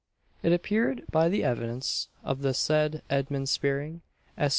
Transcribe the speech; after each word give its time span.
It 0.41 0.51
appeared 0.51 1.03
by 1.11 1.29
the 1.29 1.43
evidence 1.43 2.07
of 2.23 2.41
the 2.41 2.55
said 2.55 3.03
Edmund 3.07 3.49
Speering, 3.49 4.01
Esq. 4.35 4.49